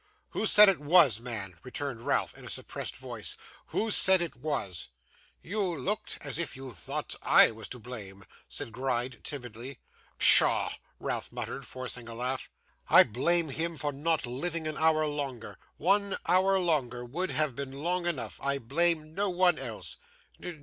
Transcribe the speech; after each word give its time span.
'Who 0.31 0.47
said 0.47 0.67
it 0.67 0.79
was, 0.79 1.19
man?' 1.19 1.59
returned 1.61 2.01
Ralph, 2.07 2.35
in 2.35 2.43
a 2.43 2.49
suppressed 2.49 2.97
voice. 2.97 3.37
'Who 3.67 3.91
said 3.91 4.19
it 4.19 4.35
was?' 4.35 4.87
'You 5.43 5.77
looked 5.77 6.17
as 6.21 6.39
if 6.39 6.55
you 6.55 6.73
thought 6.73 7.13
I 7.21 7.51
was 7.51 7.67
to 7.67 7.77
blame,' 7.79 8.25
said 8.49 8.71
Gride, 8.71 9.23
timidly. 9.23 9.77
'Pshaw!' 10.17 10.71
Ralph 10.99 11.31
muttered, 11.31 11.67
forcing 11.67 12.07
a 12.09 12.15
laugh. 12.15 12.49
'I 12.89 13.03
blame 13.13 13.49
him 13.49 13.77
for 13.77 13.91
not 13.93 14.25
living 14.25 14.67
an 14.67 14.75
hour 14.75 15.05
longer. 15.05 15.59
One 15.77 16.17
hour 16.25 16.57
longer 16.57 17.05
would 17.05 17.29
have 17.29 17.55
been 17.55 17.71
long 17.71 18.07
enough. 18.07 18.39
I 18.41 18.57
blame 18.57 19.13
no 19.13 19.29
one 19.29 19.59
else. 19.59 19.97